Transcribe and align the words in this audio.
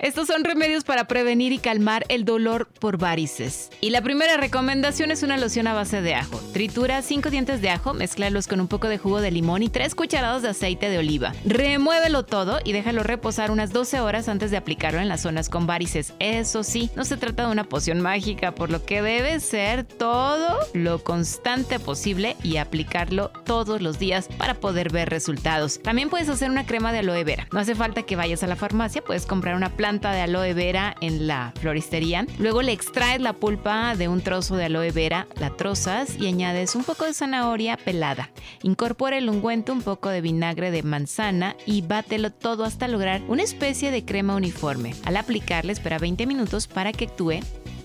Estos 0.00 0.28
son 0.28 0.44
remedios 0.44 0.84
para 0.84 1.04
prevenir 1.04 1.52
y 1.52 1.58
calmar 1.58 2.06
el 2.08 2.24
dolor 2.24 2.68
por 2.80 2.96
varices. 2.96 3.68
Y 3.82 3.90
la 3.90 4.00
primera 4.00 4.38
recomendación 4.38 5.10
es 5.10 5.22
una 5.22 5.36
loción 5.36 5.66
a 5.66 5.74
base 5.74 6.00
de 6.00 6.14
ajo. 6.14 6.40
Tritura 6.54 7.02
5 7.02 7.28
dientes 7.28 7.60
de 7.60 7.68
ajo, 7.68 7.92
mezclalos 7.92 8.48
con 8.48 8.62
un 8.62 8.66
poco 8.66 8.88
de 8.88 8.96
jugo 8.96 9.20
de 9.20 9.30
limón 9.30 9.62
y 9.62 9.68
3 9.68 9.94
cucharadas 9.94 10.40
de 10.40 10.48
aceite 10.48 10.88
de 10.88 10.96
oliva. 10.96 11.34
Remuévelo 11.44 12.24
todo 12.24 12.60
y 12.64 12.72
déjalo 12.72 13.02
reposar 13.02 13.50
unas 13.50 13.74
12 13.74 14.00
horas 14.00 14.30
antes 14.30 14.50
de 14.50 14.56
aplicarlo 14.56 15.00
en 15.00 15.08
las 15.08 15.20
zonas 15.20 15.50
con 15.50 15.66
varices. 15.66 16.14
Eso 16.18 16.62
sí, 16.62 16.90
no 16.96 17.04
se 17.04 17.18
trata 17.18 17.44
de 17.44 17.52
una 17.52 17.64
poción 17.64 18.00
mágica, 18.00 18.54
por 18.54 18.70
lo 18.70 18.86
que 18.86 19.02
debe 19.02 19.38
ser 19.38 19.84
todo 19.84 20.60
lo 20.72 21.04
constante 21.04 21.78
posible 21.78 22.38
y 22.42 22.56
aplicarlo 22.56 23.32
todos 23.44 23.82
los 23.82 23.98
días 23.98 24.28
para 24.38 24.54
poder 24.54 24.90
ver 24.90 25.10
resultados. 25.10 25.78
También 25.82 26.08
puedes 26.08 26.30
hacer 26.30 26.50
una 26.50 26.64
crema 26.64 26.90
de 26.90 27.00
aloe 27.00 27.22
vera. 27.22 27.48
No 27.52 27.60
hace 27.60 27.74
falta 27.74 28.04
que 28.04 28.16
vayas 28.16 28.42
a 28.42 28.46
la 28.46 28.56
farmacia, 28.56 29.04
puedes 29.04 29.26
comprar 29.26 29.56
una 29.56 29.68
planta 29.68 29.89
de 29.90 30.20
aloe 30.20 30.54
vera 30.54 30.94
en 31.00 31.26
la 31.26 31.52
floristería. 31.60 32.24
Luego 32.38 32.62
le 32.62 32.70
extraes 32.70 33.20
la 33.20 33.32
pulpa 33.32 33.96
de 33.96 34.06
un 34.06 34.20
trozo 34.20 34.54
de 34.54 34.66
aloe 34.66 34.92
vera, 34.92 35.26
la 35.40 35.50
trozas 35.50 36.16
y 36.16 36.28
añades 36.28 36.76
un 36.76 36.84
poco 36.84 37.06
de 37.06 37.12
zanahoria 37.12 37.76
pelada. 37.76 38.30
Incorpora 38.62 39.18
el 39.18 39.28
ungüento, 39.28 39.72
un 39.72 39.82
poco 39.82 40.08
de 40.08 40.20
vinagre 40.20 40.70
de 40.70 40.84
manzana 40.84 41.56
y 41.66 41.82
bátelo 41.82 42.30
todo 42.30 42.64
hasta 42.64 42.86
lograr 42.86 43.20
una 43.26 43.42
especie 43.42 43.90
de 43.90 44.04
crema 44.04 44.36
uniforme. 44.36 44.94
Al 45.04 45.16
aplicarle 45.16 45.72
espera 45.72 45.98
20 45.98 46.24
minutos 46.24 46.68
para 46.68 46.92
que 46.92 47.06
actúe 47.06 47.40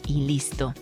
y 0.08 0.26
listo. 0.26 0.74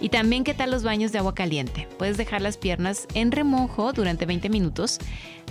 Y 0.00 0.08
también 0.08 0.44
qué 0.44 0.54
tal 0.54 0.70
los 0.70 0.82
baños 0.82 1.12
de 1.12 1.18
agua 1.18 1.34
caliente. 1.34 1.88
Puedes 1.98 2.16
dejar 2.16 2.42
las 2.42 2.56
piernas 2.56 3.06
en 3.14 3.32
remojo 3.32 3.92
durante 3.92 4.26
20 4.26 4.48
minutos 4.48 4.98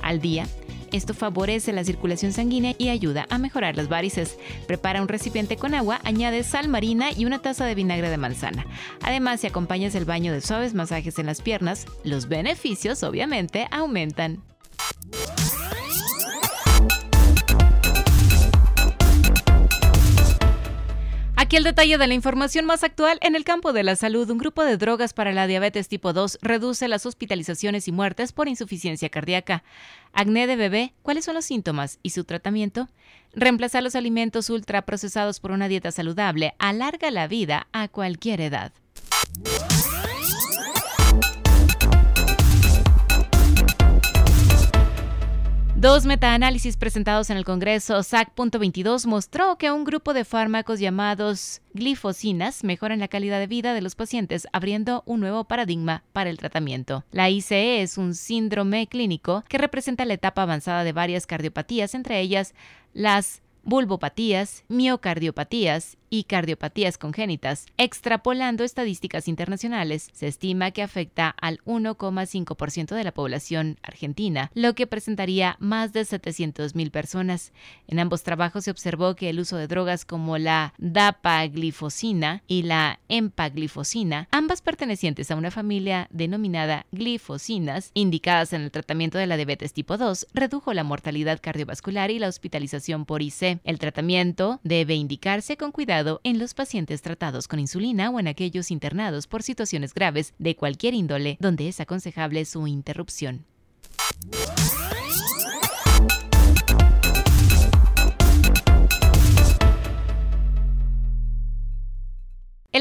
al 0.01 0.19
día 0.19 0.47
esto 0.91 1.13
favorece 1.13 1.71
la 1.71 1.83
circulación 1.83 2.33
sanguínea 2.33 2.75
y 2.77 2.89
ayuda 2.89 3.25
a 3.29 3.37
mejorar 3.37 3.77
las 3.77 3.87
varices. 3.87 4.37
Prepara 4.67 5.01
un 5.01 5.07
recipiente 5.07 5.55
con 5.55 5.73
agua, 5.73 6.01
añade 6.03 6.43
sal 6.43 6.67
marina 6.67 7.11
y 7.15 7.25
una 7.25 7.39
taza 7.39 7.65
de 7.65 7.75
vinagre 7.75 8.09
de 8.09 8.17
manzana. 8.17 8.65
Además, 9.01 9.39
si 9.39 9.47
acompañas 9.47 9.95
el 9.95 10.05
baño 10.05 10.33
de 10.33 10.41
suaves 10.41 10.73
masajes 10.73 11.17
en 11.17 11.27
las 11.27 11.41
piernas, 11.41 11.85
los 12.03 12.27
beneficios 12.27 13.03
obviamente 13.03 13.67
aumentan. 13.71 14.50
Aquí 21.51 21.57
el 21.57 21.65
detalle 21.65 21.97
de 21.97 22.07
la 22.07 22.13
información 22.13 22.63
más 22.65 22.81
actual 22.81 23.19
en 23.21 23.35
el 23.35 23.43
campo 23.43 23.73
de 23.73 23.83
la 23.83 23.97
salud. 23.97 24.29
Un 24.29 24.37
grupo 24.37 24.63
de 24.63 24.77
drogas 24.77 25.11
para 25.11 25.33
la 25.33 25.47
diabetes 25.47 25.89
tipo 25.89 26.13
2 26.13 26.39
reduce 26.41 26.87
las 26.87 27.05
hospitalizaciones 27.05 27.89
y 27.89 27.91
muertes 27.91 28.31
por 28.31 28.47
insuficiencia 28.47 29.09
cardíaca. 29.09 29.61
Acné 30.13 30.47
de 30.47 30.55
bebé, 30.55 30.93
¿cuáles 31.01 31.25
son 31.25 31.35
los 31.35 31.43
síntomas 31.43 31.99
y 32.03 32.11
su 32.11 32.23
tratamiento? 32.23 32.87
Reemplazar 33.33 33.83
los 33.83 33.97
alimentos 33.97 34.49
ultraprocesados 34.49 35.41
por 35.41 35.51
una 35.51 35.67
dieta 35.67 35.91
saludable 35.91 36.55
alarga 36.57 37.11
la 37.11 37.27
vida 37.27 37.67
a 37.73 37.89
cualquier 37.89 38.39
edad. 38.39 38.71
Dos 45.81 46.05
metaanálisis 46.05 46.77
presentados 46.77 47.31
en 47.31 47.37
el 47.37 47.43
Congreso 47.43 48.03
SAC.22 48.03 49.07
mostró 49.07 49.57
que 49.57 49.71
un 49.71 49.83
grupo 49.83 50.13
de 50.13 50.25
fármacos 50.25 50.79
llamados 50.79 51.63
glifosinas 51.73 52.63
mejoran 52.63 52.99
la 52.99 53.07
calidad 53.07 53.39
de 53.39 53.47
vida 53.47 53.73
de 53.73 53.81
los 53.81 53.95
pacientes, 53.95 54.47
abriendo 54.53 55.01
un 55.07 55.21
nuevo 55.21 55.45
paradigma 55.45 56.03
para 56.13 56.29
el 56.29 56.37
tratamiento. 56.37 57.03
La 57.11 57.31
ICE 57.31 57.81
es 57.81 57.97
un 57.97 58.13
síndrome 58.13 58.85
clínico 58.85 59.43
que 59.49 59.57
representa 59.57 60.05
la 60.05 60.13
etapa 60.13 60.43
avanzada 60.43 60.83
de 60.83 60.93
varias 60.93 61.25
cardiopatías, 61.25 61.95
entre 61.95 62.19
ellas 62.19 62.53
las 62.93 63.41
bulbopatías, 63.63 64.63
miocardiopatías 64.67 65.97
y 66.11 66.25
cardiopatías 66.25 66.99
congénitas. 66.99 67.65
Extrapolando 67.77 68.63
estadísticas 68.63 69.27
internacionales, 69.27 70.09
se 70.13 70.27
estima 70.27 70.69
que 70.71 70.83
afecta 70.83 71.29
al 71.29 71.59
1,5% 71.63 72.93
de 72.93 73.03
la 73.03 73.13
población 73.13 73.79
argentina, 73.81 74.51
lo 74.53 74.75
que 74.75 74.85
presentaría 74.85 75.55
más 75.59 75.93
de 75.93 76.01
700.000 76.01 76.91
personas. 76.91 77.53
En 77.87 77.99
ambos 77.99 78.23
trabajos 78.23 78.65
se 78.65 78.71
observó 78.71 79.15
que 79.15 79.29
el 79.29 79.39
uso 79.39 79.55
de 79.55 79.67
drogas 79.67 80.03
como 80.03 80.37
la 80.37 80.73
dapaglifosina 80.77 82.43
y 82.45 82.63
la 82.63 82.99
empaglifosina, 83.07 84.27
ambas 84.31 84.61
pertenecientes 84.61 85.31
a 85.31 85.35
una 85.35 85.49
familia 85.49 86.09
denominada 86.11 86.85
glifosinas, 86.91 87.91
indicadas 87.93 88.51
en 88.51 88.63
el 88.63 88.71
tratamiento 88.71 89.17
de 89.17 89.27
la 89.27 89.37
diabetes 89.37 89.71
tipo 89.71 89.97
2, 89.97 90.27
redujo 90.33 90.73
la 90.73 90.83
mortalidad 90.83 91.39
cardiovascular 91.41 92.11
y 92.11 92.19
la 92.19 92.27
hospitalización 92.27 93.05
por 93.05 93.21
IC. 93.21 93.61
El 93.63 93.79
tratamiento 93.79 94.59
debe 94.63 94.95
indicarse 94.95 95.55
con 95.55 95.71
cuidado 95.71 96.00
en 96.23 96.39
los 96.39 96.53
pacientes 96.53 97.01
tratados 97.01 97.47
con 97.47 97.59
insulina 97.59 98.09
o 98.09 98.19
en 98.19 98.27
aquellos 98.27 98.71
internados 98.71 99.27
por 99.27 99.43
situaciones 99.43 99.93
graves 99.93 100.33
de 100.39 100.55
cualquier 100.55 100.93
índole 100.93 101.37
donde 101.39 101.67
es 101.67 101.79
aconsejable 101.79 102.45
su 102.45 102.67
interrupción. 102.67 103.45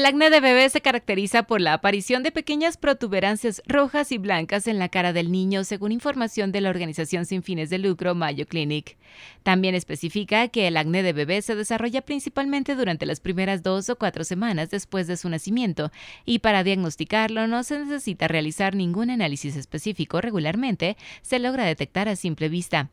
El 0.01 0.07
acné 0.07 0.31
de 0.31 0.39
bebé 0.39 0.67
se 0.67 0.81
caracteriza 0.81 1.43
por 1.43 1.61
la 1.61 1.73
aparición 1.73 2.23
de 2.23 2.31
pequeñas 2.31 2.75
protuberancias 2.75 3.61
rojas 3.67 4.11
y 4.11 4.17
blancas 4.17 4.65
en 4.65 4.79
la 4.79 4.89
cara 4.89 5.13
del 5.13 5.31
niño, 5.31 5.63
según 5.63 5.91
información 5.91 6.51
de 6.51 6.59
la 6.59 6.71
organización 6.71 7.27
sin 7.27 7.43
fines 7.43 7.69
de 7.69 7.77
lucro 7.77 8.15
Mayo 8.15 8.47
Clinic. 8.47 8.97
También 9.43 9.75
especifica 9.75 10.47
que 10.47 10.67
el 10.67 10.77
acné 10.77 11.03
de 11.03 11.13
bebé 11.13 11.43
se 11.43 11.53
desarrolla 11.53 12.01
principalmente 12.01 12.73
durante 12.73 13.05
las 13.05 13.19
primeras 13.19 13.61
dos 13.61 13.91
o 13.91 13.95
cuatro 13.95 14.23
semanas 14.23 14.71
después 14.71 15.05
de 15.05 15.17
su 15.17 15.29
nacimiento, 15.29 15.91
y 16.25 16.39
para 16.39 16.63
diagnosticarlo 16.63 17.45
no 17.45 17.61
se 17.61 17.77
necesita 17.77 18.27
realizar 18.27 18.73
ningún 18.73 19.11
análisis 19.11 19.55
específico 19.55 20.19
regularmente, 20.19 20.97
se 21.21 21.37
logra 21.37 21.63
detectar 21.63 22.09
a 22.09 22.15
simple 22.15 22.49
vista. 22.49 22.89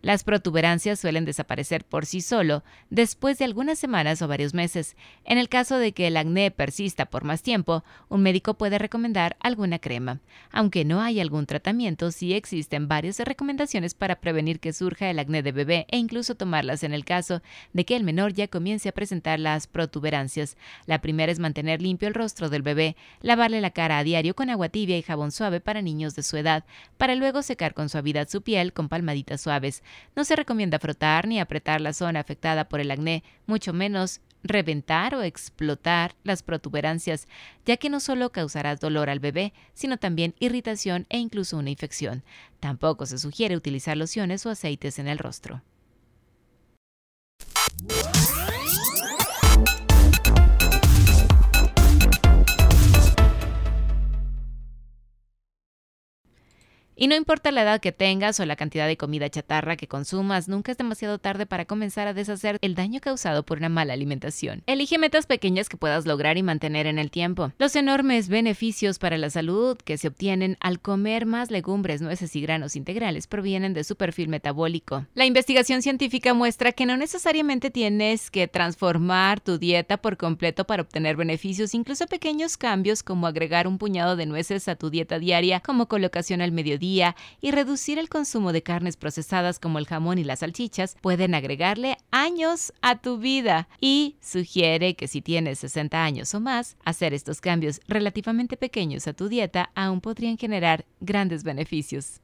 Las 0.00 0.22
protuberancias 0.22 1.00
suelen 1.00 1.24
desaparecer 1.24 1.84
por 1.84 2.06
sí 2.06 2.20
solo 2.20 2.62
después 2.88 3.38
de 3.38 3.44
algunas 3.44 3.80
semanas 3.80 4.22
o 4.22 4.28
varios 4.28 4.54
meses. 4.54 4.96
En 5.24 5.38
el 5.38 5.48
caso 5.48 5.76
de 5.76 5.90
que 5.90 6.06
el 6.06 6.16
acné 6.16 6.52
persista 6.52 7.06
por 7.06 7.24
más 7.24 7.42
tiempo, 7.42 7.82
un 8.08 8.22
médico 8.22 8.54
puede 8.54 8.78
recomendar 8.78 9.36
alguna 9.40 9.80
crema. 9.80 10.20
Aunque 10.52 10.84
no 10.84 11.00
hay 11.00 11.18
algún 11.18 11.46
tratamiento, 11.46 12.12
sí 12.12 12.32
existen 12.32 12.86
varias 12.86 13.18
recomendaciones 13.18 13.94
para 13.94 14.20
prevenir 14.20 14.60
que 14.60 14.72
surja 14.72 15.10
el 15.10 15.18
acné 15.18 15.42
de 15.42 15.50
bebé 15.50 15.86
e 15.90 15.96
incluso 15.96 16.36
tomarlas 16.36 16.84
en 16.84 16.94
el 16.94 17.04
caso 17.04 17.42
de 17.72 17.84
que 17.84 17.96
el 17.96 18.04
menor 18.04 18.32
ya 18.32 18.46
comience 18.46 18.88
a 18.88 18.92
presentar 18.92 19.40
las 19.40 19.66
protuberancias. 19.66 20.56
La 20.86 21.00
primera 21.00 21.32
es 21.32 21.40
mantener 21.40 21.82
limpio 21.82 22.06
el 22.06 22.14
rostro 22.14 22.48
del 22.50 22.62
bebé, 22.62 22.94
lavarle 23.20 23.60
la 23.60 23.70
cara 23.70 23.98
a 23.98 24.04
diario 24.04 24.36
con 24.36 24.48
agua 24.48 24.68
tibia 24.68 24.96
y 24.96 25.02
jabón 25.02 25.32
suave 25.32 25.60
para 25.60 25.82
niños 25.82 26.14
de 26.14 26.22
su 26.22 26.36
edad, 26.36 26.64
para 26.98 27.16
luego 27.16 27.42
secar 27.42 27.74
con 27.74 27.88
suavidad 27.88 28.28
su 28.28 28.42
piel 28.42 28.72
con 28.72 28.88
palmaditas 28.88 29.40
suaves. 29.40 29.82
No 30.16 30.24
se 30.24 30.36
recomienda 30.36 30.78
frotar 30.78 31.26
ni 31.26 31.40
apretar 31.40 31.80
la 31.80 31.92
zona 31.92 32.20
afectada 32.20 32.68
por 32.68 32.80
el 32.80 32.90
acné, 32.90 33.22
mucho 33.46 33.72
menos 33.72 34.20
reventar 34.42 35.14
o 35.14 35.22
explotar 35.22 36.14
las 36.24 36.42
protuberancias, 36.42 37.26
ya 37.66 37.76
que 37.76 37.90
no 37.90 38.00
solo 38.00 38.30
causará 38.30 38.76
dolor 38.76 39.10
al 39.10 39.20
bebé, 39.20 39.52
sino 39.74 39.96
también 39.96 40.34
irritación 40.38 41.06
e 41.08 41.18
incluso 41.18 41.56
una 41.56 41.70
infección. 41.70 42.22
Tampoco 42.60 43.06
se 43.06 43.18
sugiere 43.18 43.56
utilizar 43.56 43.96
lociones 43.96 44.46
o 44.46 44.50
aceites 44.50 44.98
en 44.98 45.08
el 45.08 45.18
rostro. 45.18 45.62
Y 57.00 57.06
no 57.06 57.14
importa 57.14 57.52
la 57.52 57.62
edad 57.62 57.80
que 57.80 57.92
tengas 57.92 58.40
o 58.40 58.44
la 58.44 58.56
cantidad 58.56 58.88
de 58.88 58.96
comida 58.96 59.30
chatarra 59.30 59.76
que 59.76 59.86
consumas, 59.86 60.48
nunca 60.48 60.72
es 60.72 60.78
demasiado 60.78 61.20
tarde 61.20 61.46
para 61.46 61.64
comenzar 61.64 62.08
a 62.08 62.12
deshacer 62.12 62.58
el 62.60 62.74
daño 62.74 62.98
causado 63.00 63.44
por 63.44 63.58
una 63.58 63.68
mala 63.68 63.92
alimentación. 63.92 64.64
Elige 64.66 64.98
metas 64.98 65.26
pequeñas 65.26 65.68
que 65.68 65.76
puedas 65.76 66.06
lograr 66.06 66.38
y 66.38 66.42
mantener 66.42 66.88
en 66.88 66.98
el 66.98 67.12
tiempo. 67.12 67.52
Los 67.56 67.76
enormes 67.76 68.28
beneficios 68.28 68.98
para 68.98 69.16
la 69.16 69.30
salud 69.30 69.78
que 69.78 69.96
se 69.96 70.08
obtienen 70.08 70.56
al 70.58 70.80
comer 70.80 71.24
más 71.24 71.52
legumbres, 71.52 72.02
nueces 72.02 72.34
y 72.34 72.40
granos 72.40 72.74
integrales 72.74 73.28
provienen 73.28 73.74
de 73.74 73.84
su 73.84 73.94
perfil 73.94 74.26
metabólico. 74.26 75.06
La 75.14 75.24
investigación 75.24 75.82
científica 75.82 76.34
muestra 76.34 76.72
que 76.72 76.84
no 76.84 76.96
necesariamente 76.96 77.70
tienes 77.70 78.28
que 78.28 78.48
transformar 78.48 79.38
tu 79.38 79.56
dieta 79.56 79.98
por 79.98 80.16
completo 80.16 80.66
para 80.66 80.82
obtener 80.82 81.14
beneficios, 81.14 81.74
incluso 81.74 82.08
pequeños 82.08 82.56
cambios 82.56 83.04
como 83.04 83.28
agregar 83.28 83.68
un 83.68 83.78
puñado 83.78 84.16
de 84.16 84.26
nueces 84.26 84.66
a 84.66 84.74
tu 84.74 84.90
dieta 84.90 85.20
diaria 85.20 85.60
como 85.60 85.86
colocación 85.86 86.40
al 86.40 86.50
mediodía 86.50 86.87
y 87.40 87.50
reducir 87.50 87.98
el 87.98 88.08
consumo 88.08 88.52
de 88.52 88.62
carnes 88.62 88.96
procesadas 88.96 89.58
como 89.58 89.78
el 89.78 89.86
jamón 89.86 90.18
y 90.18 90.24
las 90.24 90.40
salchichas 90.40 90.96
pueden 91.00 91.34
agregarle 91.34 91.96
años 92.10 92.72
a 92.80 93.00
tu 93.00 93.18
vida 93.18 93.68
y 93.80 94.16
sugiere 94.20 94.94
que 94.94 95.08
si 95.08 95.20
tienes 95.20 95.58
60 95.60 96.02
años 96.02 96.34
o 96.34 96.40
más, 96.40 96.76
hacer 96.84 97.12
estos 97.12 97.40
cambios 97.40 97.80
relativamente 97.88 98.56
pequeños 98.56 99.06
a 99.06 99.12
tu 99.12 99.28
dieta 99.28 99.70
aún 99.74 100.00
podrían 100.00 100.38
generar 100.38 100.86
grandes 101.00 101.44
beneficios. 101.44 102.20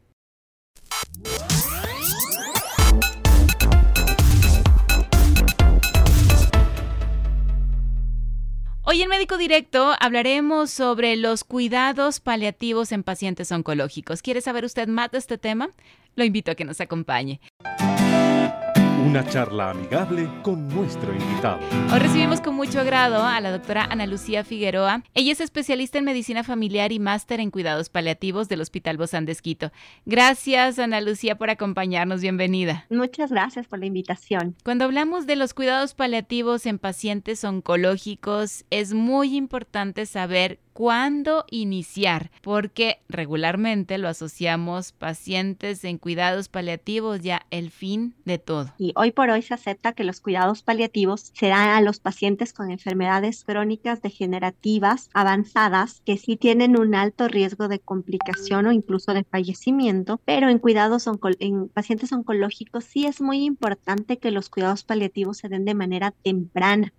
Hoy 8.86 9.00
en 9.00 9.08
Médico 9.08 9.38
Directo 9.38 9.94
hablaremos 9.98 10.70
sobre 10.70 11.16
los 11.16 11.42
cuidados 11.42 12.20
paliativos 12.20 12.92
en 12.92 13.02
pacientes 13.02 13.50
oncológicos. 13.50 14.20
¿Quiere 14.20 14.42
saber 14.42 14.66
usted 14.66 14.88
más 14.88 15.10
de 15.10 15.16
este 15.16 15.38
tema? 15.38 15.70
Lo 16.16 16.24
invito 16.24 16.50
a 16.50 16.54
que 16.54 16.66
nos 16.66 16.82
acompañe. 16.82 17.40
Una 19.04 19.22
charla 19.22 19.68
amigable 19.68 20.30
con 20.42 20.66
nuestro 20.68 21.12
invitado. 21.12 21.58
Hoy 21.92 21.98
recibimos 21.98 22.40
con 22.40 22.54
mucho 22.54 22.80
agrado 22.80 23.22
a 23.22 23.38
la 23.42 23.50
doctora 23.50 23.84
Ana 23.84 24.06
Lucía 24.06 24.44
Figueroa. 24.44 25.02
Ella 25.12 25.32
es 25.32 25.42
especialista 25.42 25.98
en 25.98 26.06
medicina 26.06 26.42
familiar 26.42 26.90
y 26.90 26.98
máster 26.98 27.38
en 27.38 27.50
cuidados 27.50 27.90
paliativos 27.90 28.48
del 28.48 28.62
Hospital 28.62 28.96
Bozán 28.96 29.26
de 29.26 29.36
Gracias, 30.06 30.78
Ana 30.78 31.02
Lucía, 31.02 31.36
por 31.36 31.50
acompañarnos. 31.50 32.22
Bienvenida. 32.22 32.86
Muchas 32.88 33.30
gracias 33.30 33.66
por 33.66 33.78
la 33.78 33.84
invitación. 33.84 34.56
Cuando 34.64 34.86
hablamos 34.86 35.26
de 35.26 35.36
los 35.36 35.52
cuidados 35.52 35.92
paliativos 35.92 36.64
en 36.64 36.78
pacientes 36.78 37.44
oncológicos, 37.44 38.64
es 38.70 38.94
muy 38.94 39.36
importante 39.36 40.06
saber 40.06 40.60
cuándo 40.74 41.44
iniciar, 41.50 42.30
porque 42.42 42.98
regularmente 43.08 43.96
lo 43.96 44.08
asociamos 44.08 44.92
pacientes 44.92 45.84
en 45.84 45.98
cuidados 45.98 46.48
paliativos 46.48 47.20
ya 47.20 47.46
el 47.50 47.70
fin 47.70 48.14
de 48.24 48.38
todo. 48.38 48.74
Y 48.76 48.92
hoy 48.96 49.12
por 49.12 49.30
hoy 49.30 49.40
se 49.40 49.54
acepta 49.54 49.92
que 49.92 50.04
los 50.04 50.20
cuidados 50.20 50.62
paliativos 50.62 51.30
serán 51.32 51.70
a 51.70 51.80
los 51.80 52.00
pacientes 52.00 52.52
con 52.52 52.70
enfermedades 52.70 53.44
crónicas 53.44 54.02
degenerativas 54.02 55.08
avanzadas 55.14 56.02
que 56.04 56.18
sí 56.18 56.36
tienen 56.36 56.76
un 56.76 56.94
alto 56.94 57.28
riesgo 57.28 57.68
de 57.68 57.78
complicación 57.78 58.66
o 58.66 58.72
incluso 58.72 59.14
de 59.14 59.24
fallecimiento, 59.24 60.20
pero 60.24 60.48
en 60.48 60.58
cuidados 60.58 61.08
en 61.38 61.68
pacientes 61.68 62.12
oncológicos 62.12 62.84
sí 62.84 63.06
es 63.06 63.20
muy 63.20 63.44
importante 63.44 64.18
que 64.18 64.32
los 64.32 64.48
cuidados 64.50 64.82
paliativos 64.82 65.38
se 65.38 65.48
den 65.48 65.64
de 65.64 65.74
manera 65.74 66.10
temprana. 66.10 66.92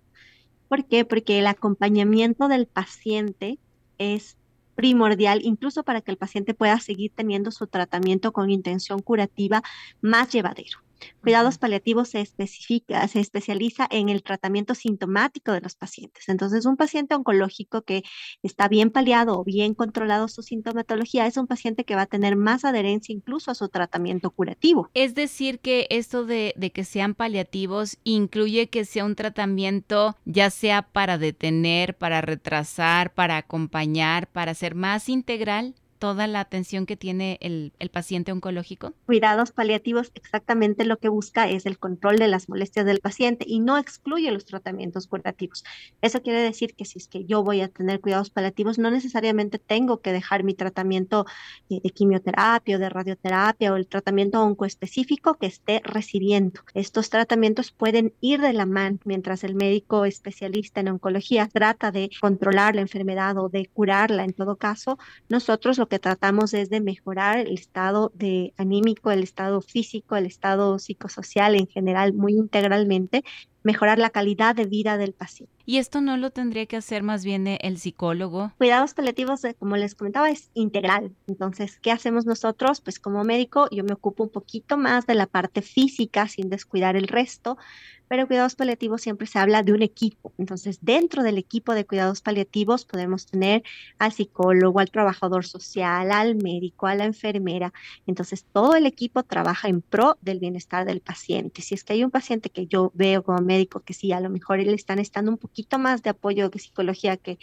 ¿Por 0.68 0.86
qué? 0.86 1.04
Porque 1.04 1.38
el 1.38 1.46
acompañamiento 1.46 2.48
del 2.48 2.66
paciente 2.66 3.58
es 3.98 4.36
primordial 4.74 5.40
incluso 5.42 5.82
para 5.82 6.00
que 6.02 6.10
el 6.10 6.18
paciente 6.18 6.54
pueda 6.54 6.78
seguir 6.80 7.10
teniendo 7.14 7.50
su 7.50 7.66
tratamiento 7.66 8.32
con 8.32 8.50
intención 8.50 9.00
curativa 9.00 9.62
más 10.00 10.32
llevadero. 10.32 10.85
Cuidados 11.22 11.58
paliativos 11.58 12.10
se 12.10 12.20
especifica, 12.20 13.06
se 13.08 13.20
especializa 13.20 13.86
en 13.90 14.08
el 14.08 14.22
tratamiento 14.22 14.74
sintomático 14.74 15.52
de 15.52 15.60
los 15.60 15.74
pacientes. 15.74 16.28
Entonces, 16.28 16.66
un 16.66 16.76
paciente 16.76 17.14
oncológico 17.14 17.82
que 17.82 18.02
está 18.42 18.68
bien 18.68 18.90
paliado 18.90 19.38
o 19.38 19.44
bien 19.44 19.74
controlado 19.74 20.28
su 20.28 20.42
sintomatología 20.42 21.26
es 21.26 21.36
un 21.36 21.46
paciente 21.46 21.84
que 21.84 21.94
va 21.96 22.02
a 22.02 22.06
tener 22.06 22.36
más 22.36 22.64
adherencia 22.64 23.12
incluso 23.12 23.50
a 23.50 23.54
su 23.54 23.68
tratamiento 23.68 24.30
curativo. 24.30 24.90
Es 24.94 25.14
decir, 25.14 25.60
que 25.60 25.86
esto 25.90 26.24
de, 26.24 26.54
de 26.56 26.70
que 26.70 26.84
sean 26.84 27.14
paliativos 27.14 27.98
incluye 28.04 28.68
que 28.68 28.84
sea 28.84 29.04
un 29.04 29.14
tratamiento 29.14 30.16
ya 30.24 30.50
sea 30.50 30.82
para 30.82 31.18
detener, 31.18 31.96
para 31.96 32.20
retrasar, 32.20 33.14
para 33.14 33.36
acompañar, 33.36 34.28
para 34.28 34.54
ser 34.54 34.74
más 34.74 35.08
integral 35.08 35.74
toda 35.98 36.26
la 36.26 36.40
atención 36.40 36.86
que 36.86 36.96
tiene 36.96 37.38
el, 37.40 37.72
paciente 37.92 38.32
oncológico? 38.32 38.92
Cuidados 39.06 39.52
paliativos 39.52 40.10
exactamente 40.14 40.84
lo 40.84 40.98
que 40.98 41.08
busca 41.08 41.48
es 41.48 41.66
el 41.66 41.78
control 41.78 42.18
de 42.18 42.28
las 42.28 42.48
molestias 42.48 42.84
del 42.84 43.00
paciente 43.00 43.44
y 43.48 43.60
no 43.60 43.78
excluye 43.78 44.30
los 44.30 44.44
tratamientos 44.44 45.06
curativos. 45.06 45.64
Eso 46.02 46.20
quiere 46.22 46.40
decir 46.40 46.74
que 46.74 46.84
si 46.84 46.98
es 46.98 47.08
que 47.08 47.24
yo 47.24 47.42
voy 47.42 47.60
a 47.60 47.68
tener 47.68 48.00
cuidados 48.00 48.30
paliativos, 48.30 48.78
no 48.78 48.90
necesariamente 48.90 49.58
tengo 49.58 50.00
que 50.00 50.12
dejar 50.12 50.44
mi 50.44 50.54
tratamiento 50.54 51.26
de, 51.68 51.80
quimioterapia 51.90 52.76
o 52.76 52.78
de 52.78 52.88
radioterapia 52.88 53.72
o 53.72 53.76
el 53.76 53.86
tratamiento 53.86 54.42
oncoespecífico 54.42 55.34
que 55.34 55.46
esté 55.46 55.80
recibiendo. 55.84 56.60
Estos 56.74 57.08
tratamientos 57.10 57.70
pueden 57.70 58.12
ir 58.20 58.40
de 58.40 58.52
la 58.52 58.66
mano 58.66 58.98
mientras 59.04 59.44
el 59.44 59.54
médico 59.54 60.04
especialista 60.04 60.80
en 60.80 60.88
oncología 60.88 61.48
trata 61.48 61.90
de 61.90 62.10
controlar 62.20 62.74
la 62.74 62.82
enfermedad 62.82 63.38
o 63.38 63.48
de 63.48 63.66
curarla 63.66 64.24
en 64.24 64.32
todo 64.32 64.56
caso. 64.56 64.98
Nosotros 65.28 65.78
lo 65.78 65.85
que 65.88 65.98
tratamos 65.98 66.54
es 66.54 66.70
de 66.70 66.80
mejorar 66.80 67.38
el 67.38 67.54
estado 67.54 68.12
de 68.14 68.52
anímico, 68.56 69.10
el 69.10 69.22
estado 69.22 69.60
físico, 69.60 70.16
el 70.16 70.26
estado 70.26 70.78
psicosocial 70.78 71.54
en 71.54 71.66
general, 71.66 72.12
muy 72.12 72.34
integralmente, 72.34 73.24
mejorar 73.66 73.98
la 73.98 74.10
calidad 74.10 74.54
de 74.54 74.64
vida 74.64 74.96
del 74.96 75.12
paciente. 75.12 75.52
¿Y 75.64 75.78
esto 75.78 76.00
no 76.00 76.16
lo 76.16 76.30
tendría 76.30 76.66
que 76.66 76.76
hacer 76.76 77.02
más 77.02 77.24
bien 77.24 77.48
el 77.48 77.78
psicólogo? 77.78 78.52
Cuidados 78.58 78.94
paliativos, 78.94 79.44
eh, 79.44 79.56
como 79.58 79.76
les 79.76 79.96
comentaba, 79.96 80.30
es 80.30 80.50
integral. 80.54 81.12
Entonces, 81.26 81.80
¿qué 81.80 81.90
hacemos 81.90 82.24
nosotros? 82.24 82.80
Pues 82.80 83.00
como 83.00 83.24
médico, 83.24 83.68
yo 83.72 83.82
me 83.82 83.94
ocupo 83.94 84.22
un 84.22 84.30
poquito 84.30 84.76
más 84.76 85.06
de 85.06 85.14
la 85.14 85.26
parte 85.26 85.62
física 85.62 86.28
sin 86.28 86.48
descuidar 86.48 86.94
el 86.94 87.08
resto, 87.08 87.58
pero 88.08 88.26
cuidados 88.26 88.54
paliativos 88.54 89.02
siempre 89.02 89.26
se 89.26 89.38
habla 89.38 89.62
de 89.62 89.72
un 89.72 89.82
equipo. 89.82 90.32
Entonces, 90.38 90.78
dentro 90.82 91.22
del 91.22 91.38
equipo 91.38 91.74
de 91.74 91.84
cuidados 91.84 92.20
paliativos 92.20 92.84
podemos 92.84 93.26
tener 93.26 93.62
al 93.98 94.12
psicólogo, 94.12 94.80
al 94.80 94.90
trabajador 94.90 95.44
social, 95.44 96.12
al 96.12 96.36
médico, 96.36 96.86
a 96.86 96.94
la 96.94 97.04
enfermera. 97.04 97.72
Entonces, 98.06 98.44
todo 98.52 98.76
el 98.76 98.86
equipo 98.86 99.22
trabaja 99.22 99.68
en 99.68 99.82
pro 99.82 100.16
del 100.20 100.38
bienestar 100.38 100.86
del 100.86 101.00
paciente. 101.00 101.62
Si 101.62 101.74
es 101.74 101.84
que 101.84 101.94
hay 101.94 102.04
un 102.04 102.10
paciente 102.10 102.50
que 102.50 102.66
yo 102.66 102.92
veo 102.94 103.22
como 103.22 103.38
médico 103.38 103.80
que 103.80 103.94
sí, 103.94 104.12
a 104.12 104.20
lo 104.20 104.30
mejor 104.30 104.58
le 104.58 104.72
están 104.74 104.98
estando 104.98 105.30
un 105.30 105.38
poquito 105.38 105.78
más 105.78 106.02
de 106.02 106.10
apoyo 106.10 106.48
de 106.48 106.58
psicología 106.58 107.16
que 107.16 107.38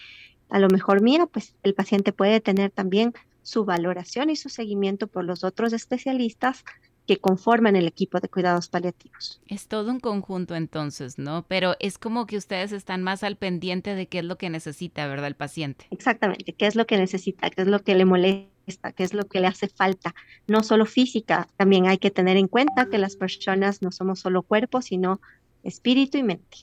a 0.50 0.60
lo 0.60 0.68
mejor 0.70 1.02
mía, 1.02 1.26
pues 1.26 1.56
el 1.64 1.74
paciente 1.74 2.14
puede 2.14 2.40
tener 2.40 2.70
también 2.70 3.14
su 3.42 3.66
valoración 3.66 4.30
y 4.30 4.36
su 4.36 4.50
seguimiento 4.50 5.08
por 5.08 5.26
los 5.26 5.44
otros 5.44 5.74
especialistas 5.74 6.64
que 7.08 7.18
conforman 7.18 7.76
el 7.76 7.88
equipo 7.88 8.20
de 8.20 8.30
cuidados 8.30 8.70
paliativos. 8.70 9.42
Es 9.48 9.68
todo 9.68 9.92
un 9.92 10.00
conjunto 10.00 10.56
entonces, 10.56 11.18
¿no? 11.18 11.46
Pero 11.48 11.76
es 11.80 11.98
como 11.98 12.26
que 12.26 12.38
ustedes 12.38 12.72
están 12.72 13.04
más 13.04 13.24
al 13.24 13.36
pendiente 13.36 13.96
de 13.96 14.08
qué 14.08 14.20
es 14.20 14.26
lo 14.26 14.38
que 14.38 14.50
necesita, 14.50 15.06
¿verdad? 15.08 15.28
El 15.28 15.36
paciente. 15.36 15.86
Exactamente, 15.92 16.54
qué 16.54 16.66
es 16.66 16.76
lo 16.76 16.86
que 16.86 16.98
necesita, 16.98 17.50
qué 17.50 17.62
es 17.62 17.68
lo 17.68 17.84
que 17.84 17.96
le 17.96 18.06
molesta, 18.06 18.94
qué 18.94 19.04
es 19.04 19.14
lo 19.14 19.26
que 19.26 19.42
le 19.42 19.48
hace 19.48 19.68
falta. 19.68 20.16
No 20.48 20.64
solo 20.64 20.86
física, 20.86 21.48
también 21.58 21.88
hay 21.88 21.98
que 21.98 22.12
tener 22.12 22.38
en 22.38 22.48
cuenta 22.48 22.90
que 22.90 22.98
las 22.98 23.18
personas 23.18 23.82
no 23.82 23.92
somos 23.92 24.20
solo 24.20 24.44
cuerpos, 24.44 24.86
sino 24.86 25.20
espíritu 25.64 26.18
y 26.18 26.24
mente. 26.24 26.58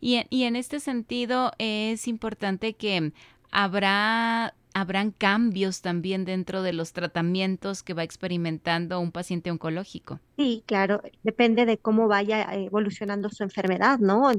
y, 0.00 0.22
y 0.30 0.44
en 0.44 0.56
este 0.56 0.80
sentido 0.80 1.52
es 1.58 2.06
importante 2.06 2.74
que 2.74 3.12
habrá 3.50 4.54
habrán 4.76 5.10
cambios 5.10 5.80
también 5.80 6.26
dentro 6.26 6.60
de 6.60 6.74
los 6.74 6.92
tratamientos 6.92 7.82
que 7.82 7.94
va 7.94 8.02
experimentando 8.02 9.00
un 9.00 9.10
paciente 9.10 9.50
oncológico. 9.50 10.20
Sí, 10.36 10.64
claro, 10.66 11.00
depende 11.22 11.64
de 11.64 11.78
cómo 11.78 12.08
vaya 12.08 12.42
evolucionando 12.52 13.30
su 13.30 13.42
enfermedad, 13.42 13.98
¿no? 14.00 14.30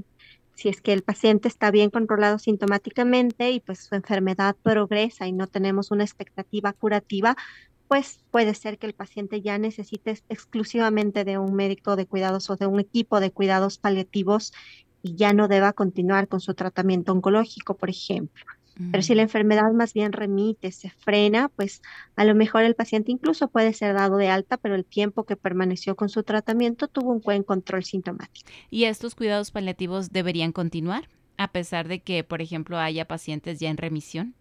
Si 0.53 0.69
es 0.69 0.79
que 0.79 0.93
el 0.93 1.01
paciente 1.01 1.47
está 1.47 1.71
bien 1.71 1.89
controlado 1.89 2.37
sintomáticamente 2.37 3.49
y 3.49 3.61
pues 3.61 3.79
su 3.85 3.95
enfermedad 3.95 4.55
progresa 4.61 5.25
y 5.25 5.33
no 5.33 5.47
tenemos 5.47 5.89
una 5.89 6.03
expectativa 6.03 6.71
curativa, 6.71 7.35
pues 7.87 8.19
puede 8.29 8.53
ser 8.53 8.77
que 8.77 8.85
el 8.85 8.93
paciente 8.93 9.41
ya 9.41 9.57
necesite 9.57 10.21
exclusivamente 10.29 11.25
de 11.25 11.39
un 11.39 11.55
médico 11.55 11.95
de 11.95 12.05
cuidados 12.05 12.51
o 12.51 12.57
de 12.57 12.67
un 12.67 12.79
equipo 12.79 13.19
de 13.19 13.31
cuidados 13.31 13.79
paliativos 13.79 14.53
y 15.01 15.15
ya 15.15 15.33
no 15.33 15.47
deba 15.47 15.73
continuar 15.73 16.27
con 16.27 16.41
su 16.41 16.53
tratamiento 16.53 17.11
oncológico, 17.11 17.75
por 17.75 17.89
ejemplo. 17.89 18.45
Pero 18.91 19.01
si 19.01 19.15
la 19.15 19.23
enfermedad 19.23 19.71
más 19.73 19.93
bien 19.93 20.11
remite, 20.11 20.71
se 20.71 20.89
frena, 20.89 21.49
pues 21.49 21.81
a 22.15 22.25
lo 22.25 22.35
mejor 22.35 22.63
el 22.63 22.75
paciente 22.75 23.11
incluso 23.11 23.49
puede 23.49 23.73
ser 23.73 23.95
dado 23.95 24.17
de 24.17 24.29
alta, 24.29 24.57
pero 24.57 24.75
el 24.75 24.85
tiempo 24.85 25.25
que 25.25 25.35
permaneció 25.35 25.95
con 25.95 26.09
su 26.09 26.23
tratamiento 26.23 26.87
tuvo 26.87 27.11
un 27.11 27.21
buen 27.21 27.43
control 27.43 27.83
sintomático. 27.83 28.49
¿Y 28.69 28.85
estos 28.85 29.15
cuidados 29.15 29.51
paliativos 29.51 30.11
deberían 30.11 30.51
continuar 30.51 31.09
a 31.37 31.51
pesar 31.51 31.87
de 31.87 32.01
que, 32.01 32.23
por 32.23 32.41
ejemplo, 32.41 32.77
haya 32.77 33.05
pacientes 33.05 33.59
ya 33.59 33.69
en 33.69 33.77
remisión? 33.77 34.35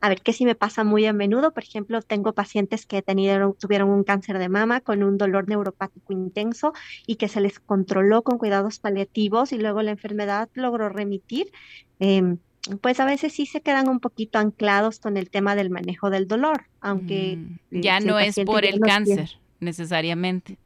A 0.00 0.08
ver, 0.08 0.22
¿qué 0.22 0.32
sí 0.32 0.44
me 0.44 0.54
pasa 0.54 0.84
muy 0.84 1.06
a 1.06 1.12
menudo? 1.12 1.52
Por 1.52 1.64
ejemplo, 1.64 2.00
tengo 2.02 2.32
pacientes 2.32 2.86
que 2.86 3.02
tenido, 3.02 3.56
tuvieron 3.58 3.90
un 3.90 4.04
cáncer 4.04 4.38
de 4.38 4.48
mama 4.48 4.80
con 4.80 5.02
un 5.02 5.18
dolor 5.18 5.48
neuropático 5.48 6.12
intenso 6.12 6.72
y 7.06 7.16
que 7.16 7.26
se 7.26 7.40
les 7.40 7.58
controló 7.58 8.22
con 8.22 8.38
cuidados 8.38 8.78
paliativos 8.78 9.52
y 9.52 9.58
luego 9.58 9.82
la 9.82 9.90
enfermedad 9.90 10.48
logró 10.54 10.88
remitir. 10.88 11.50
Em, 11.98 12.38
pues 12.80 13.00
a 13.00 13.04
veces 13.04 13.32
sí 13.32 13.46
se 13.46 13.60
quedan 13.60 13.88
un 13.88 14.00
poquito 14.00 14.38
anclados 14.38 14.98
con 14.98 15.16
el 15.16 15.30
tema 15.30 15.54
del 15.54 15.70
manejo 15.70 16.10
del 16.10 16.28
dolor, 16.28 16.64
aunque... 16.80 17.36
Mm, 17.70 17.80
ya 17.80 18.00
no 18.00 18.18
es 18.18 18.36
por 18.44 18.64
el 18.64 18.80
cáncer, 18.80 19.38
necesariamente. 19.60 20.58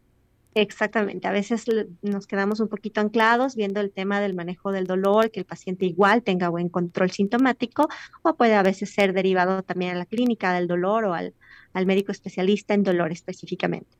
Exactamente, 0.54 1.26
a 1.26 1.32
veces 1.32 1.64
nos 2.02 2.26
quedamos 2.26 2.60
un 2.60 2.68
poquito 2.68 3.00
anclados 3.00 3.56
viendo 3.56 3.80
el 3.80 3.90
tema 3.90 4.20
del 4.20 4.34
manejo 4.34 4.70
del 4.70 4.86
dolor, 4.86 5.30
que 5.30 5.40
el 5.40 5.46
paciente 5.46 5.86
igual 5.86 6.22
tenga 6.22 6.50
buen 6.50 6.68
control 6.68 7.10
sintomático, 7.10 7.88
o 8.20 8.34
puede 8.34 8.54
a 8.54 8.62
veces 8.62 8.90
ser 8.90 9.14
derivado 9.14 9.62
también 9.62 9.92
a 9.92 9.98
la 9.98 10.04
clínica 10.04 10.52
del 10.52 10.66
dolor 10.66 11.06
o 11.06 11.14
al, 11.14 11.32
al 11.72 11.86
médico 11.86 12.12
especialista 12.12 12.74
en 12.74 12.82
dolor 12.82 13.12
específicamente. 13.12 13.96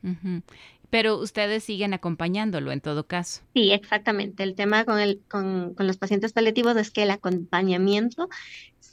Pero 0.89 1.17
ustedes 1.17 1.63
siguen 1.63 1.93
acompañándolo 1.93 2.71
en 2.71 2.79
todo 2.79 3.07
caso. 3.07 3.41
Sí, 3.53 3.71
exactamente. 3.71 4.43
El 4.43 4.53
tema 4.53 4.85
con, 4.85 4.99
el, 4.99 5.21
con, 5.27 5.73
con 5.73 5.87
los 5.87 5.97
pacientes 5.97 6.33
paliativos 6.33 6.75
es 6.77 6.91
que 6.91 7.03
el 7.03 7.11
acompañamiento 7.11 8.29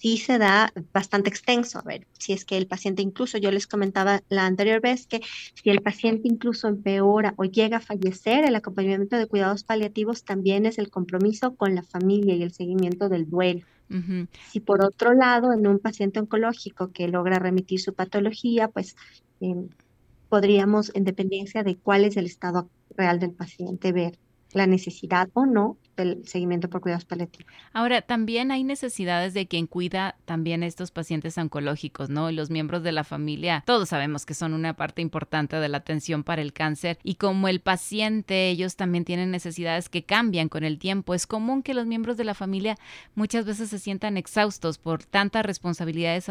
sí 0.00 0.16
se 0.16 0.38
da 0.38 0.72
bastante 0.94 1.28
extenso. 1.28 1.78
A 1.78 1.82
ver, 1.82 2.06
si 2.18 2.32
es 2.32 2.44
que 2.46 2.56
el 2.56 2.66
paciente 2.66 3.02
incluso, 3.02 3.36
yo 3.36 3.50
les 3.50 3.66
comentaba 3.66 4.22
la 4.30 4.46
anterior 4.46 4.80
vez 4.80 5.06
que 5.06 5.20
si 5.54 5.68
el 5.68 5.82
paciente 5.82 6.26
incluso 6.26 6.68
empeora 6.68 7.34
o 7.36 7.44
llega 7.44 7.76
a 7.76 7.80
fallecer, 7.80 8.44
el 8.44 8.56
acompañamiento 8.56 9.16
de 9.16 9.26
cuidados 9.26 9.62
paliativos 9.62 10.24
también 10.24 10.64
es 10.64 10.78
el 10.78 10.90
compromiso 10.90 11.54
con 11.54 11.74
la 11.74 11.82
familia 11.82 12.34
y 12.34 12.42
el 12.42 12.52
seguimiento 12.52 13.08
del 13.08 13.28
duelo. 13.28 13.66
Si 14.52 14.60
por 14.60 14.84
otro 14.84 15.14
lado, 15.14 15.52
en 15.52 15.66
un 15.66 15.80
paciente 15.80 16.20
oncológico 16.20 16.92
que 16.92 17.08
logra 17.08 17.40
remitir 17.40 17.80
su 17.80 17.92
patología, 17.92 18.68
pues 18.68 18.94
em, 19.40 19.68
podríamos, 20.28 20.92
en 20.94 21.02
dependencia 21.02 21.64
de 21.64 21.76
cuál 21.76 22.04
es 22.04 22.16
el 22.16 22.26
estado 22.26 22.70
real 22.96 23.18
del 23.18 23.32
paciente, 23.32 23.90
ver 23.90 24.16
la 24.52 24.68
necesidad 24.68 25.28
o 25.34 25.44
no 25.44 25.76
seguimiento 26.24 26.68
por 26.68 26.80
cuidados 26.80 27.04
paliativos. 27.04 27.52
Ahora, 27.72 28.02
también 28.02 28.50
hay 28.50 28.64
necesidades 28.64 29.34
de 29.34 29.46
quien 29.46 29.66
cuida 29.66 30.16
también 30.24 30.62
a 30.62 30.66
estos 30.66 30.90
pacientes 30.90 31.36
oncológicos, 31.38 32.10
¿no? 32.10 32.30
Los 32.30 32.50
miembros 32.50 32.82
de 32.82 32.92
la 32.92 33.04
familia, 33.04 33.62
todos 33.66 33.90
sabemos 33.90 34.26
que 34.26 34.34
son 34.34 34.54
una 34.54 34.74
parte 34.74 35.02
importante 35.02 35.56
de 35.56 35.68
la 35.68 35.78
atención 35.78 36.24
para 36.24 36.42
el 36.42 36.52
cáncer 36.52 36.98
y 37.02 37.14
como 37.14 37.48
el 37.48 37.60
paciente, 37.60 38.48
ellos 38.48 38.76
también 38.76 39.04
tienen 39.04 39.30
necesidades 39.30 39.88
que 39.88 40.04
cambian 40.04 40.48
con 40.48 40.64
el 40.64 40.78
tiempo. 40.78 41.14
Es 41.14 41.26
común 41.26 41.62
que 41.62 41.74
los 41.74 41.86
miembros 41.86 42.16
de 42.16 42.24
la 42.24 42.34
familia 42.34 42.76
muchas 43.14 43.44
veces 43.44 43.70
se 43.70 43.78
sientan 43.78 44.16
exhaustos 44.16 44.78
por 44.78 45.04
tantas 45.04 45.44
responsabilidades 45.44 46.28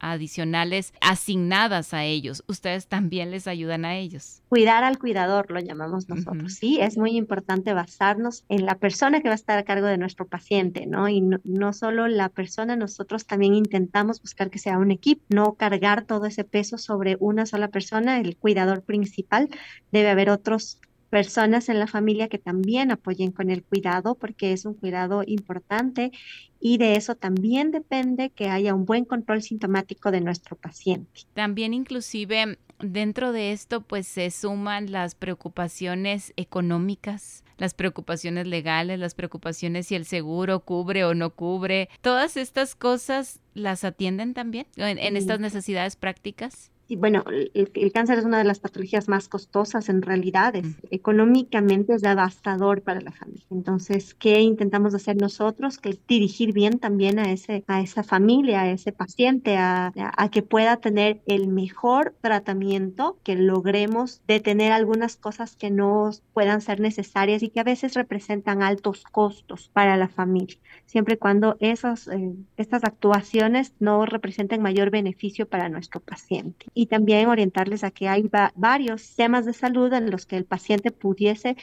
adicionales 0.00 0.94
asignadas 1.00 1.94
a 1.94 2.04
ellos. 2.04 2.44
Ustedes 2.46 2.86
también 2.86 3.30
les 3.30 3.46
ayudan 3.46 3.84
a 3.84 3.96
ellos. 3.96 4.42
Cuidar 4.48 4.84
al 4.84 4.98
cuidador, 4.98 5.50
lo 5.50 5.60
llamamos 5.60 6.08
nosotros. 6.08 6.54
Sí, 6.54 6.78
es 6.80 6.96
muy 6.96 7.16
importante 7.16 7.72
basarnos 7.72 8.44
en 8.48 8.64
la 8.64 8.76
persona 8.76 8.93
que 8.98 9.28
va 9.28 9.32
a 9.32 9.34
estar 9.34 9.58
a 9.58 9.64
cargo 9.64 9.86
de 9.86 9.98
nuestro 9.98 10.26
paciente, 10.26 10.86
¿no? 10.86 11.08
Y 11.08 11.20
no, 11.20 11.72
solo 11.72 12.08
la 12.08 12.28
persona, 12.28 12.76
nosotros 12.76 13.26
también 13.26 13.54
intentamos 13.54 14.20
buscar 14.20 14.50
que 14.50 14.58
sea 14.58 14.78
un 14.78 14.90
equipo, 14.90 15.22
no 15.28 15.54
cargar 15.54 16.04
todo 16.04 16.26
ese 16.26 16.44
peso 16.44 16.78
sobre 16.78 17.16
una 17.20 17.46
sola 17.46 17.68
persona, 17.68 18.20
el 18.20 18.36
cuidador 18.36 18.82
principal. 18.82 19.48
Debe 19.92 20.10
haber 20.10 20.30
otros 20.30 20.80
personas 21.10 21.68
en 21.68 21.78
la 21.78 21.86
familia 21.86 22.28
que 22.28 22.38
también 22.38 22.90
apoyen 22.90 23.30
con 23.30 23.50
el 23.50 23.62
cuidado, 23.62 24.16
porque 24.16 24.52
es 24.52 24.64
un 24.64 24.74
cuidado 24.74 25.22
importante 25.24 26.10
y 26.58 26.78
de 26.78 26.96
eso 26.96 27.14
también 27.14 27.70
depende 27.70 28.30
que 28.30 28.48
haya 28.48 28.74
un 28.74 28.84
buen 28.84 29.04
control 29.04 29.42
sintomático 29.42 30.10
de 30.10 30.20
nuestro 30.20 30.56
paciente. 30.56 31.20
También 31.34 31.72
inclusive 31.72 32.58
dentro 32.80 33.30
de 33.30 33.52
esto 33.52 33.80
pues 33.82 34.08
se 34.08 34.30
suman 34.30 34.90
las 34.90 35.14
preocupaciones 35.14 36.32
económicas, 36.36 37.43
las 37.58 37.74
preocupaciones 37.74 38.46
legales, 38.46 38.98
las 38.98 39.14
preocupaciones 39.14 39.86
si 39.86 39.94
el 39.94 40.04
seguro 40.04 40.60
cubre 40.60 41.04
o 41.04 41.14
no 41.14 41.30
cubre. 41.30 41.88
Todas 42.00 42.36
estas 42.36 42.74
cosas 42.74 43.40
las 43.54 43.84
atienden 43.84 44.34
también 44.34 44.66
en, 44.76 45.16
estas 45.16 45.40
necesidades 45.40 45.96
prácticas. 45.96 46.70
Y 46.86 46.96
bueno, 46.96 47.24
el, 47.54 47.92
cáncer 47.92 48.18
es 48.18 48.24
una 48.24 48.38
de 48.38 48.44
las 48.44 48.60
patologías 48.60 49.08
más 49.08 49.28
costosas 49.28 49.88
en 49.88 50.02
realidad. 50.02 50.54
Económicamente 50.90 51.94
es 51.94 52.02
devastador 52.02 52.82
para 52.82 53.00
la 53.00 53.12
familia. 53.12 53.46
Entonces, 53.50 54.14
¿qué 54.14 54.40
intentamos 54.40 54.94
hacer 54.94 55.16
nosotros? 55.16 55.78
Que 55.78 55.98
dirigir 56.06 56.52
bien 56.52 56.78
también 56.78 57.18
a, 57.18 57.32
ese, 57.32 57.64
a 57.68 57.80
esa 57.80 58.02
familia, 58.02 58.62
a 58.62 58.70
ese 58.70 58.92
paciente, 58.92 59.56
a, 59.56 59.92
a, 59.96 60.30
que 60.30 60.42
pueda 60.42 60.76
tener 60.76 61.22
el 61.26 61.48
mejor 61.48 62.14
tratamiento, 62.20 63.18
que 63.22 63.36
logremos 63.36 64.20
detener 64.26 64.72
algunas 64.72 65.16
cosas 65.16 65.56
que 65.56 65.70
no 65.70 66.10
puedan 66.34 66.60
ser 66.60 66.80
necesarias 66.80 67.42
y 67.42 67.48
que 67.48 67.60
a 67.60 67.64
veces 67.64 67.94
representan 67.94 68.62
altos 68.62 69.04
costos 69.10 69.70
para 69.72 69.96
la 69.96 70.08
familia, 70.08 70.58
siempre 70.86 71.14
y 71.14 71.18
cuando 71.18 71.56
esas, 71.60 72.08
eh, 72.08 72.34
estas 72.56 72.84
actuaciones 72.84 73.72
no 73.78 74.04
representen 74.04 74.60
mayor 74.60 74.90
beneficio 74.90 75.48
para 75.48 75.68
nuestro 75.68 76.00
paciente 76.00 76.66
y 76.74 76.86
también 76.86 77.28
orientarles 77.28 77.84
a 77.84 77.90
que 77.90 78.08
hay 78.08 78.28
varios 78.56 79.14
temas 79.14 79.46
de 79.46 79.52
salud 79.52 79.92
en 79.92 80.10
los 80.10 80.26
que 80.26 80.36
el 80.36 80.44
paciente 80.44 80.90
pudiese 80.90 81.56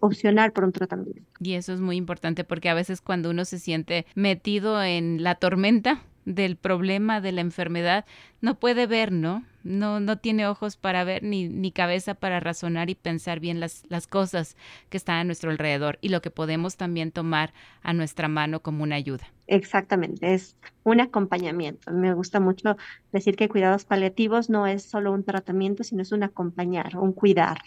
opcionar 0.00 0.52
por 0.52 0.64
un 0.64 0.72
tratamiento. 0.72 1.22
Y 1.40 1.54
eso 1.54 1.72
es 1.72 1.80
muy 1.80 1.96
importante 1.96 2.44
porque 2.44 2.68
a 2.68 2.74
veces 2.74 3.00
cuando 3.00 3.30
uno 3.30 3.44
se 3.44 3.58
siente 3.58 4.06
metido 4.14 4.82
en 4.82 5.22
la 5.22 5.34
tormenta, 5.34 6.02
del 6.24 6.56
problema 6.56 7.20
de 7.20 7.32
la 7.32 7.40
enfermedad, 7.40 8.04
no 8.40 8.58
puede 8.58 8.86
ver, 8.86 9.12
¿no? 9.12 9.44
No, 9.62 10.00
no 10.00 10.18
tiene 10.18 10.46
ojos 10.46 10.76
para 10.76 11.04
ver 11.04 11.22
ni, 11.22 11.48
ni 11.48 11.72
cabeza 11.72 12.14
para 12.14 12.40
razonar 12.40 12.90
y 12.90 12.94
pensar 12.94 13.40
bien 13.40 13.60
las, 13.60 13.84
las 13.88 14.06
cosas 14.06 14.56
que 14.90 14.96
están 14.96 15.16
a 15.16 15.24
nuestro 15.24 15.50
alrededor 15.50 15.98
y 16.02 16.10
lo 16.10 16.20
que 16.20 16.30
podemos 16.30 16.76
también 16.76 17.12
tomar 17.12 17.54
a 17.82 17.94
nuestra 17.94 18.28
mano 18.28 18.60
como 18.60 18.82
una 18.82 18.96
ayuda. 18.96 19.26
Exactamente, 19.46 20.34
es 20.34 20.56
un 20.82 21.00
acompañamiento. 21.00 21.90
Me 21.92 22.12
gusta 22.14 22.40
mucho 22.40 22.76
decir 23.12 23.36
que 23.36 23.48
cuidados 23.48 23.84
paliativos 23.84 24.50
no 24.50 24.66
es 24.66 24.82
solo 24.82 25.12
un 25.12 25.24
tratamiento, 25.24 25.84
sino 25.84 26.02
es 26.02 26.12
un 26.12 26.22
acompañar, 26.22 26.96
un 26.96 27.12
cuidar. 27.12 27.58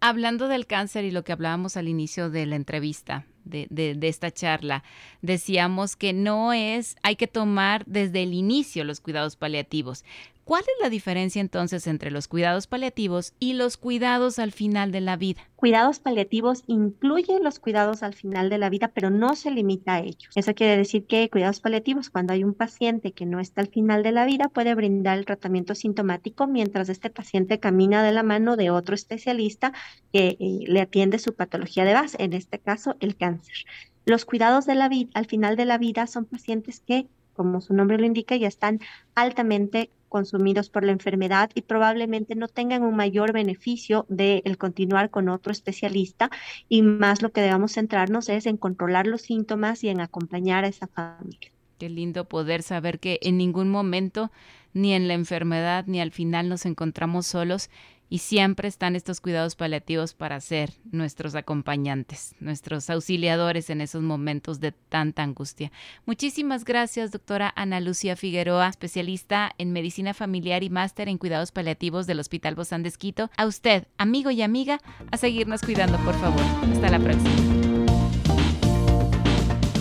Hablando 0.00 0.48
del 0.48 0.66
cáncer 0.66 1.04
y 1.04 1.10
lo 1.10 1.24
que 1.24 1.32
hablábamos 1.32 1.76
al 1.76 1.88
inicio 1.88 2.30
de 2.30 2.46
la 2.46 2.56
entrevista, 2.56 3.26
de, 3.44 3.66
de, 3.70 4.08
esta 4.08 4.30
charla, 4.30 4.84
decíamos 5.22 5.96
que 5.96 6.12
no 6.12 6.52
es, 6.52 6.96
hay 7.02 7.16
que 7.16 7.26
tomar 7.26 7.84
desde 7.86 8.22
el 8.22 8.34
inicio 8.34 8.84
los 8.84 9.00
cuidados 9.00 9.36
paliativos. 9.36 10.04
¿Cuál 10.48 10.62
es 10.62 10.82
la 10.82 10.88
diferencia 10.88 11.42
entonces 11.42 11.86
entre 11.86 12.10
los 12.10 12.26
cuidados 12.26 12.66
paliativos 12.66 13.34
y 13.38 13.52
los 13.52 13.76
cuidados 13.76 14.38
al 14.38 14.50
final 14.50 14.92
de 14.92 15.02
la 15.02 15.18
vida? 15.18 15.42
Cuidados 15.56 15.98
paliativos 15.98 16.64
incluyen 16.66 17.44
los 17.44 17.58
cuidados 17.58 18.02
al 18.02 18.14
final 18.14 18.48
de 18.48 18.56
la 18.56 18.70
vida, 18.70 18.88
pero 18.94 19.10
no 19.10 19.36
se 19.36 19.50
limita 19.50 19.96
a 19.96 20.00
ellos. 20.00 20.30
Eso 20.34 20.54
quiere 20.54 20.78
decir 20.78 21.04
que 21.04 21.28
cuidados 21.28 21.60
paliativos, 21.60 22.08
cuando 22.08 22.32
hay 22.32 22.44
un 22.44 22.54
paciente 22.54 23.12
que 23.12 23.26
no 23.26 23.40
está 23.40 23.60
al 23.60 23.68
final 23.68 24.02
de 24.02 24.12
la 24.12 24.24
vida, 24.24 24.48
puede 24.48 24.74
brindar 24.74 25.18
el 25.18 25.26
tratamiento 25.26 25.74
sintomático 25.74 26.46
mientras 26.46 26.88
este 26.88 27.10
paciente 27.10 27.60
camina 27.60 28.02
de 28.02 28.12
la 28.12 28.22
mano 28.22 28.56
de 28.56 28.70
otro 28.70 28.94
especialista 28.94 29.74
que 30.14 30.38
eh, 30.40 30.60
le 30.66 30.80
atiende 30.80 31.18
su 31.18 31.34
patología 31.34 31.84
de 31.84 31.92
base, 31.92 32.16
en 32.22 32.32
este 32.32 32.58
caso 32.58 32.96
el 33.00 33.16
cáncer. 33.16 33.66
Los 34.06 34.24
cuidados 34.24 34.64
de 34.64 34.76
la 34.76 34.88
vida, 34.88 35.10
al 35.12 35.26
final 35.26 35.56
de 35.56 35.66
la 35.66 35.76
vida 35.76 36.06
son 36.06 36.24
pacientes 36.24 36.80
que 36.80 37.06
como 37.38 37.60
su 37.60 37.72
nombre 37.72 37.98
lo 37.98 38.04
indica, 38.04 38.34
ya 38.34 38.48
están 38.48 38.80
altamente 39.14 39.90
consumidos 40.08 40.70
por 40.70 40.84
la 40.84 40.92
enfermedad 40.92 41.50
y 41.54 41.62
probablemente 41.62 42.34
no 42.34 42.48
tengan 42.48 42.82
un 42.82 42.96
mayor 42.96 43.32
beneficio 43.32 44.06
de 44.08 44.42
el 44.44 44.58
continuar 44.58 45.10
con 45.10 45.28
otro 45.28 45.52
especialista 45.52 46.30
y 46.68 46.82
más 46.82 47.22
lo 47.22 47.30
que 47.30 47.42
debamos 47.42 47.74
centrarnos 47.74 48.28
es 48.28 48.46
en 48.46 48.56
controlar 48.56 49.06
los 49.06 49.22
síntomas 49.22 49.84
y 49.84 49.88
en 49.88 50.00
acompañar 50.00 50.64
a 50.64 50.68
esa 50.68 50.88
familia. 50.88 51.52
Qué 51.78 51.88
lindo 51.88 52.24
poder 52.24 52.64
saber 52.64 52.98
que 52.98 53.20
en 53.22 53.38
ningún 53.38 53.68
momento, 53.68 54.32
ni 54.72 54.94
en 54.94 55.06
la 55.06 55.14
enfermedad, 55.14 55.84
ni 55.86 56.00
al 56.00 56.10
final 56.10 56.48
nos 56.48 56.66
encontramos 56.66 57.26
solos 57.26 57.70
y 58.10 58.18
siempre 58.18 58.68
están 58.68 58.96
estos 58.96 59.20
cuidados 59.20 59.54
paliativos 59.56 60.14
para 60.14 60.40
ser 60.40 60.72
nuestros 60.90 61.34
acompañantes, 61.34 62.34
nuestros 62.40 62.88
auxiliadores 62.90 63.70
en 63.70 63.80
esos 63.80 64.02
momentos 64.02 64.60
de 64.60 64.72
tanta 64.72 65.22
angustia. 65.22 65.70
Muchísimas 66.06 66.64
gracias, 66.64 67.10
doctora 67.10 67.52
Ana 67.56 67.80
Lucía 67.80 68.16
Figueroa, 68.16 68.68
especialista 68.68 69.52
en 69.58 69.72
medicina 69.72 70.14
familiar 70.14 70.62
y 70.62 70.70
máster 70.70 71.08
en 71.08 71.18
cuidados 71.18 71.52
paliativos 71.52 72.06
del 72.06 72.20
Hospital 72.20 72.54
Bozán 72.54 72.82
de 72.82 72.88
Esquito. 72.88 73.30
A 73.36 73.46
usted, 73.46 73.86
amigo 73.98 74.30
y 74.30 74.42
amiga, 74.42 74.80
a 75.10 75.16
seguirnos 75.16 75.62
cuidando, 75.62 75.98
por 75.98 76.14
favor. 76.14 76.42
Hasta 76.72 76.88
la 76.90 76.98
próxima. 76.98 77.30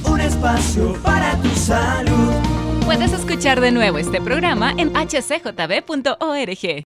Un 0.09 0.21
espacio 0.21 0.93
para 1.03 1.35
tu 1.41 1.49
salud. 1.49 2.33
Puedes 2.85 3.11
escuchar 3.11 3.59
de 3.59 3.71
nuevo 3.71 3.97
este 3.97 4.21
programa 4.21 4.73
en 4.77 4.93
hcjb.org. 4.93 6.86